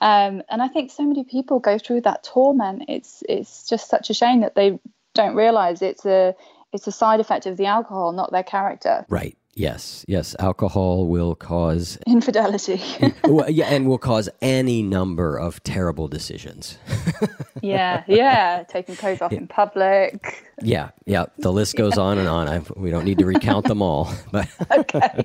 [0.00, 2.84] Um, and i think so many people go through that torment.
[2.88, 4.78] It's it's just such a shame that they
[5.14, 6.34] don't realize it's a
[6.72, 9.06] it's a side effect of the alcohol not their character.
[9.08, 10.36] Right Yes, yes.
[10.38, 12.78] Alcohol will cause infidelity.
[13.24, 16.76] well, yeah, and will cause any number of terrible decisions.
[17.62, 18.64] yeah, yeah.
[18.68, 19.38] Taking clothes off yeah.
[19.38, 20.44] in public.
[20.60, 21.24] Yeah, yeah.
[21.38, 22.02] The list goes yeah.
[22.02, 22.48] on and on.
[22.48, 24.12] I, we don't need to recount them all.
[24.30, 25.24] But okay,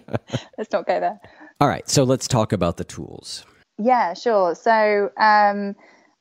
[0.58, 1.20] let's not go there.
[1.60, 3.46] All right, so let's talk about the tools.
[3.78, 4.56] Yeah, sure.
[4.56, 5.76] So, um,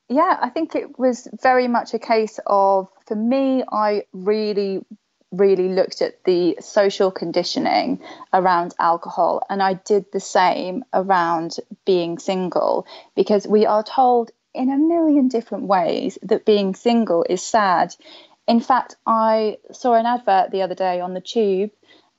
[0.09, 4.85] yeah, I think it was very much a case of, for me, I really
[5.31, 8.01] really looked at the social conditioning
[8.33, 14.71] around alcohol, and I did the same around being single because we are told in
[14.71, 17.95] a million different ways that being single is sad.
[18.47, 21.71] In fact, I saw an advert the other day on the tube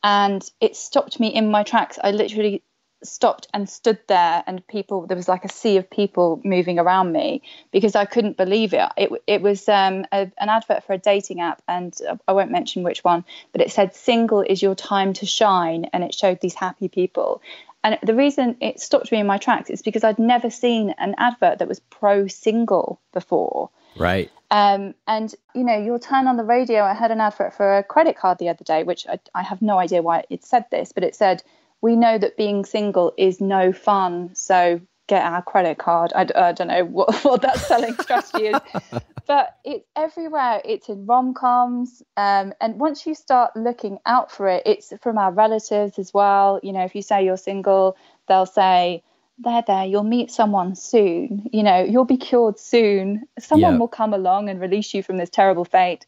[0.02, 1.98] and it stopped me in my tracks.
[2.02, 2.62] I literally
[3.04, 7.12] stopped and stood there and people there was like a sea of people moving around
[7.12, 8.88] me because I couldn't believe it.
[8.96, 11.96] It, it was um, a, an advert for a dating app and
[12.26, 16.04] I won't mention which one but it said single is your time to shine and
[16.04, 17.42] it showed these happy people.
[17.84, 21.14] And the reason it stopped me in my tracks is because I'd never seen an
[21.18, 23.70] advert that was pro single before.
[23.96, 24.30] Right.
[24.50, 26.82] Um, and you know, you'll turn on the radio.
[26.82, 29.62] I heard an advert for a credit card the other day, which I, I have
[29.62, 31.42] no idea why it said this, but it said
[31.82, 34.34] we know that being single is no fun.
[34.34, 36.12] So get our credit card.
[36.14, 38.60] I, I don't know what, what that selling strategy is,
[39.26, 40.62] but it's everywhere.
[40.64, 42.02] It's in rom coms.
[42.16, 46.60] Um, and once you start looking out for it, it's from our relatives as well.
[46.62, 47.96] You know, if you say you're single,
[48.28, 49.02] they'll say,
[49.38, 51.48] there, there, you'll meet someone soon.
[51.52, 53.24] You know, you'll be cured soon.
[53.40, 53.78] Someone Yeah.
[53.78, 56.06] will come along and release you from this terrible fate.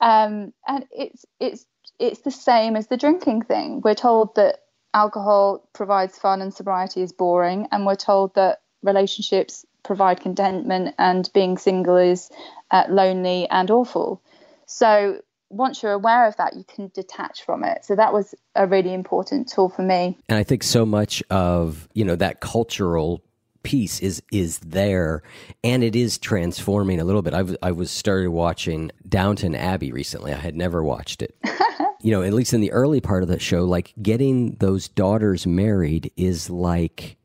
[0.00, 1.66] Um, and it's it's
[1.98, 3.82] it's the same as the drinking thing.
[3.82, 4.60] We're told that
[4.94, 11.28] alcohol provides fun and sobriety is boring, and we're told that relationships provide contentment and
[11.32, 12.30] being single is
[12.70, 14.22] uh, lonely and awful.
[14.66, 17.84] So once you're aware of that, you can detach from it.
[17.84, 20.16] So that was a really important tool for me.
[20.28, 23.22] And I think so much of, you know, that cultural
[23.62, 25.22] piece is is there
[25.62, 27.34] and it is transforming a little bit.
[27.34, 30.32] I was I was started watching Downton Abbey recently.
[30.32, 31.36] I had never watched it.
[32.02, 35.46] you know, at least in the early part of the show, like getting those daughters
[35.46, 37.16] married is like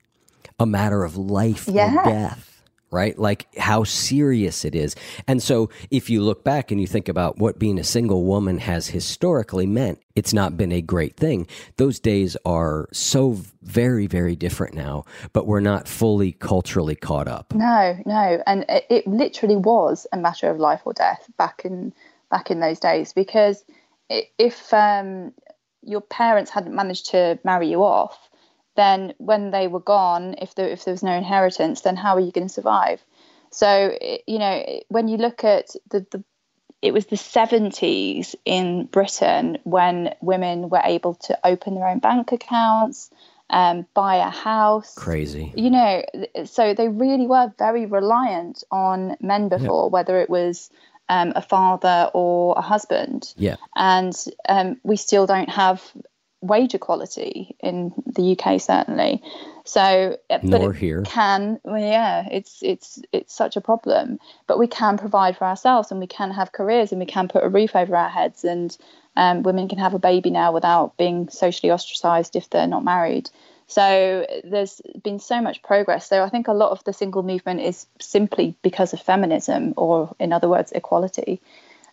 [0.59, 2.01] a matter of life Yeah.
[2.01, 2.51] or death.
[2.91, 3.17] Right?
[3.19, 4.95] Like how serious it is.
[5.28, 8.59] And so if you look back and you think about what being a single woman
[8.59, 11.45] has historically meant, it's not been a great thing.
[11.76, 15.03] Those days are so very, very different now,
[15.34, 17.53] but we're not fully culturally caught up.
[17.53, 21.91] No, no, and it, it literally was a matter of life or death back in
[22.32, 23.65] back in those days because
[24.09, 25.33] if um,
[25.81, 28.29] your parents hadn't managed to marry you off,
[28.75, 32.19] then when they were gone, if there if there was no inheritance, then how are
[32.19, 33.03] you going to survive?
[33.51, 33.97] So
[34.27, 36.23] you know when you look at the, the
[36.81, 42.31] it was the 70s in Britain when women were able to open their own bank
[42.31, 43.09] accounts,
[43.49, 45.51] um, buy a house, Crazy.
[45.55, 46.03] you know
[46.43, 50.69] so they really were very reliant on men before whether it was
[51.09, 53.55] um, a father or a husband Yeah.
[53.75, 54.13] and
[54.49, 55.81] um, we still don't have
[56.41, 59.21] wage equality in the UK certainly
[59.63, 61.01] so uh, but Nor it here.
[61.03, 65.89] can well, yeah it's it's it's such a problem but we can provide for ourselves
[65.91, 68.77] and we can have careers and we can put a roof over our heads and
[69.17, 73.29] um, women can have a baby now without being socially ostracized if they're not married
[73.68, 76.07] so there's been so much progress.
[76.07, 80.16] So I think a lot of the single movement is simply because of feminism, or
[80.20, 81.41] in other words, equality.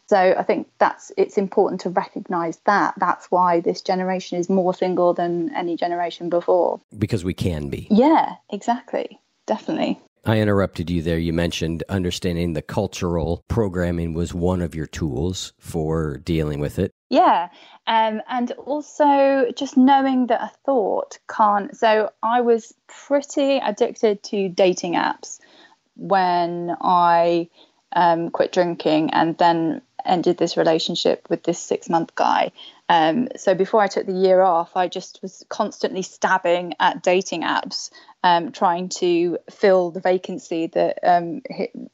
[0.06, 2.94] So I think that's it's important to recognise that.
[2.98, 6.80] That's why this generation is more single than any generation before.
[6.98, 7.86] Because we can be.
[7.90, 10.00] Yeah, exactly, definitely.
[10.24, 11.18] I interrupted you there.
[11.18, 16.92] You mentioned understanding the cultural programming was one of your tools for dealing with it.
[17.10, 17.48] Yeah.
[17.86, 21.76] Um, and also just knowing that a thought can't.
[21.76, 25.40] So I was pretty addicted to dating apps
[25.96, 27.48] when I
[27.94, 32.52] um, quit drinking and then ended this relationship with this six month guy.
[32.92, 37.40] Um, so before I took the year off, I just was constantly stabbing at dating
[37.40, 37.90] apps,
[38.22, 41.40] um, trying to fill the vacancy that, um,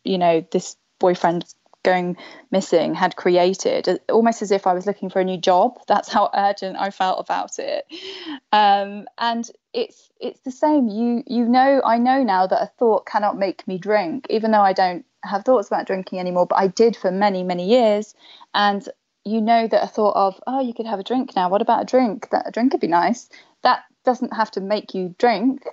[0.03, 1.45] you know, this boyfriend
[1.85, 2.17] going
[2.51, 5.79] missing had created almost as if I was looking for a new job.
[5.87, 7.87] That's how urgent I felt about it.
[8.51, 10.89] Um, and it's it's the same.
[10.89, 14.63] You you know I know now that a thought cannot make me drink even though
[14.63, 18.17] I don't have thoughts about drinking anymore but I did for many many years.
[18.53, 18.89] And
[19.25, 21.83] you know that a thought of oh you could have a drink now what about
[21.83, 23.29] a drink that a drink would be nice
[23.63, 25.65] that doesn't have to make you drink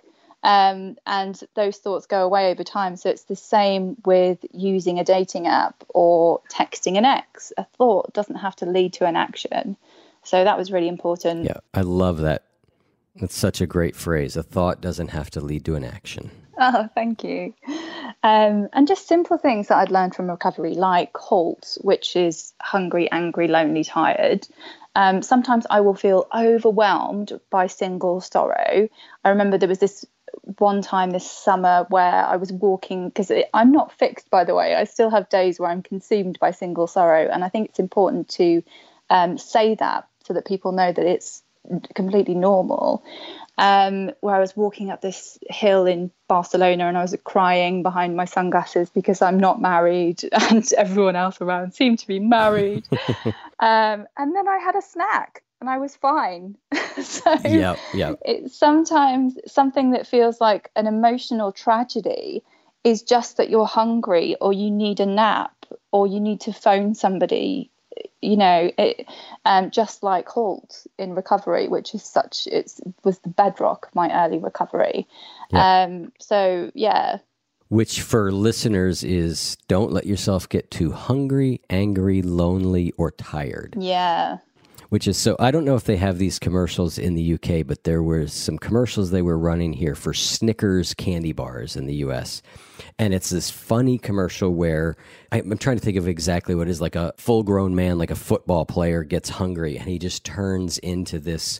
[0.46, 2.98] um, and those thoughts go away over time.
[2.98, 7.52] So it's the same with using a dating app or texting an ex.
[7.58, 9.76] A thought doesn't have to lead to an action.
[10.22, 11.46] So that was really important.
[11.46, 12.44] Yeah, I love that.
[13.16, 14.38] That's such a great phrase.
[14.38, 16.30] A thought doesn't have to lead to an action.
[16.58, 17.54] Oh, thank you.
[18.24, 23.12] Um, and just simple things that I'd learned from recovery, like HALT, which is hungry,
[23.12, 24.48] angry, lonely, tired.
[24.96, 28.88] Um, sometimes I will feel overwhelmed by single sorrow.
[29.24, 30.06] I remember there was this
[30.58, 34.76] one time this summer where I was walking because I'm not fixed, by the way.
[34.76, 38.30] I still have days where I'm consumed by single sorrow, and I think it's important
[38.30, 38.64] to
[39.10, 41.44] um, say that so that people know that it's
[41.94, 43.04] completely normal.
[43.58, 48.18] Um, where I was walking up this hill in Barcelona and I was crying behind
[48.18, 52.86] my sunglasses because I'm not married and everyone else around seemed to be married.
[53.60, 56.58] um, and then I had a snack and I was fine.
[57.02, 58.16] so Yeah, yeah.
[58.26, 62.44] it's sometimes something that feels like an emotional tragedy
[62.84, 66.94] is just that you're hungry or you need a nap or you need to phone
[66.94, 67.72] somebody
[68.22, 69.08] you know it
[69.46, 74.12] um, just like halt in recovery which is such it's was the bedrock of my
[74.26, 75.08] early recovery
[75.52, 75.84] Yeah.
[75.84, 77.20] um so yeah
[77.70, 83.76] Which for listeners is don't let yourself get too hungry, angry, lonely, or tired.
[83.80, 84.38] yeah
[84.90, 87.84] Which is so, I don't know if they have these commercials in the UK, but
[87.86, 92.42] there were some commercials they were running here for Snickers candy bars in the US.
[93.00, 94.96] And it's this funny commercial where
[95.32, 97.98] I- I'm trying to think of exactly what it is like a full grown man,
[97.98, 101.60] like a football player, gets hungry and he just turns into this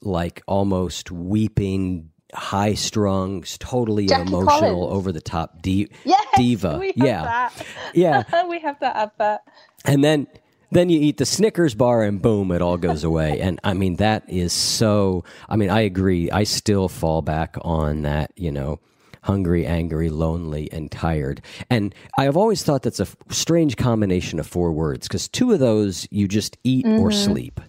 [0.00, 4.92] like almost weeping high strung, totally Jackie emotional, Collins.
[4.96, 6.78] over the top di- Yes, diva.
[6.78, 7.22] we have yeah.
[7.22, 7.66] that.
[7.94, 8.46] Yeah.
[8.48, 9.40] we have that advert.
[9.84, 10.26] And then
[10.74, 13.40] then you eat the Snickers bar and boom, it all goes away.
[13.46, 16.30] and I mean that is so I mean, I agree.
[16.30, 18.80] I still fall back on that, you know,
[19.22, 21.40] hungry, angry, lonely, and tired.
[21.70, 25.52] And I have always thought that's a f- strange combination of four words because two
[25.52, 27.24] of those you just eat or Mhm.
[27.24, 27.60] sleep.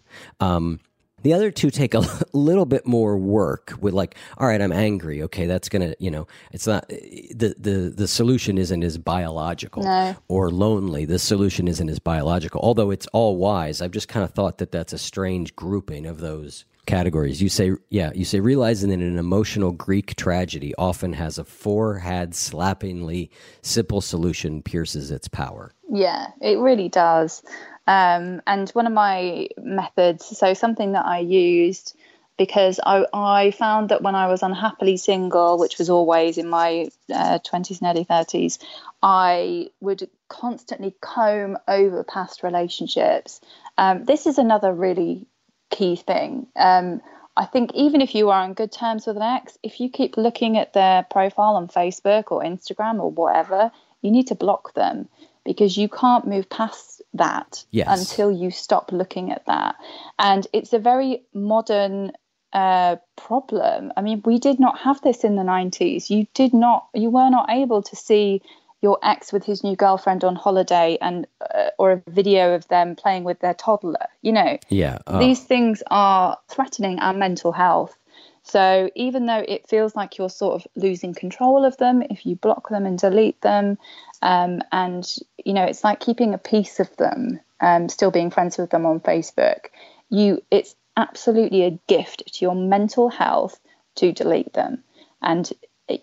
[0.41, 0.79] Um,
[1.25, 2.03] the other two take a
[2.33, 5.23] little bit more work with like, all right, I'm angry.
[5.23, 10.15] Okay, that's gonna, you know, it's not the the the solution isn't as biological No.
[10.27, 11.05] or lonely.
[11.05, 13.81] The solution isn't as biological, although it's all wise.
[13.81, 17.41] I've just kind of thought that that's a strange grouping of those categories.
[17.41, 22.33] You say, yeah, you say realizing that an emotional Greek tragedy often has a forehead
[22.33, 23.29] slappingly
[23.63, 25.71] simple solution pierces its power.
[25.91, 27.41] Yeah, it really does.
[27.87, 31.95] Um, and one of my methods, so something that I used
[32.37, 36.89] because I, I found that when I was unhappily single, which was always in my
[37.13, 38.59] uh, 20s and early 30s,
[39.01, 43.39] I would constantly comb over past relationships.
[43.77, 45.27] Um, this is another really
[45.69, 46.47] key thing.
[46.55, 47.01] Um,
[47.37, 50.17] I think even if you are on good terms with an ex, if you keep
[50.17, 53.71] looking at their profile on Facebook or Instagram or whatever,
[54.01, 55.09] you need to block them
[55.45, 57.87] because you can't move past that Yes.
[57.87, 59.75] until you stop looking at that.
[60.19, 62.11] And it's a very modern
[62.51, 63.93] uh, problem.
[63.95, 66.09] I mean, we did not have this in the 90s.
[66.09, 68.41] You did not, you were not able to see
[68.81, 72.95] your ex with his new girlfriend on holiday and uh, or a video of them
[72.95, 74.99] playing with their toddler you know Yeah.
[75.07, 77.97] uh, these things are threatening our mental health.
[78.45, 82.35] So even though it feels like you're sort of losing control of them, if you
[82.35, 83.79] block them and delete them,
[84.21, 85.03] um, and
[85.43, 88.85] you know it's like keeping a piece of them, um, still being friends with them
[88.85, 89.65] on Facebook.
[90.09, 93.59] You, it's absolutely a gift to your mental health
[93.95, 94.83] to delete them,
[95.23, 95.51] and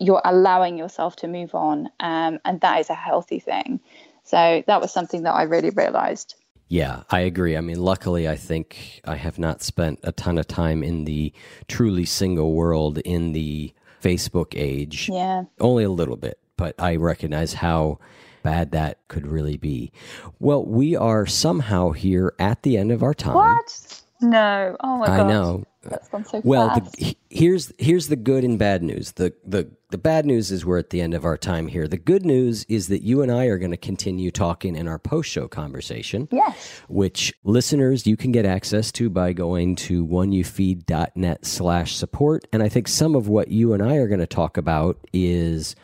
[0.01, 3.79] you're allowing yourself to move on, um, and that is a healthy thing.
[4.25, 6.35] So that was something that I really realized.
[6.69, 7.55] Yeah, I agree.
[7.55, 11.31] I mean, luckily, I think I have not spent a ton of time in the
[11.67, 15.09] truly single world in the Facebook age.
[15.11, 15.43] Yeah.
[15.59, 17.99] Only a little bit, but I recognize how
[18.41, 19.91] bad that could really be.
[20.39, 23.35] Well, we are somehow here at the end of our time.
[23.35, 24.03] What?
[24.21, 24.75] No.
[24.81, 25.19] Oh my god.
[25.19, 25.63] I know.
[25.83, 26.93] That's gone so Well, fast.
[26.93, 29.11] the, here's here's the good and bad news.
[29.13, 31.87] The the the bad news is we're at the end of our time here.
[31.87, 34.97] The good news is that you and I are going to continue talking in our
[34.97, 36.27] post show conversation.
[36.31, 36.81] Yes.
[36.89, 42.47] Which listeners you can get access to by going to oneyoufeed.net slash support.
[42.51, 45.75] And I think some of what you and I are going to talk about is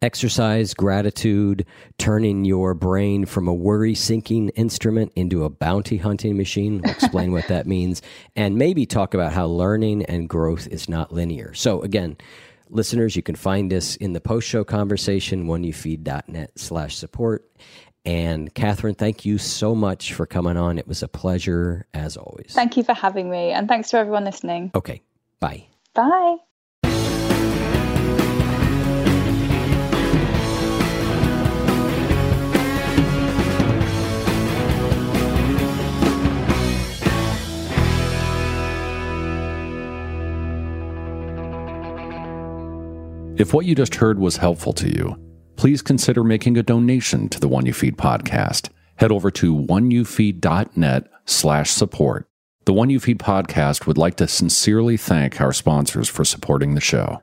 [0.00, 1.66] exercise, gratitude,
[1.98, 6.80] turning your brain from a worry sinking instrument into a bounty hunting machine.
[6.82, 8.00] We'll explain what that means.
[8.34, 11.52] And maybe talk about how learning and growth is not linear.
[11.52, 12.16] So again,
[12.70, 17.50] listeners, you can find us in the post show conversation, oneyoufeed.net slash support.
[18.04, 20.78] And Catherine, thank you so much for coming on.
[20.78, 22.52] It was a pleasure as always.
[22.52, 24.70] Thank you for having me, and thanks to everyone listening.
[24.74, 25.02] Okay,
[25.40, 25.66] bye.
[25.94, 26.38] Bye.
[43.38, 45.16] If what you just heard was helpful to you,
[45.54, 48.68] please consider making a donation to the One You Feed podcast.
[48.96, 52.28] Head over to oneyoufeed.net slash support.
[52.64, 56.80] The One You Feed podcast would like to sincerely thank our sponsors for supporting the
[56.80, 57.22] show.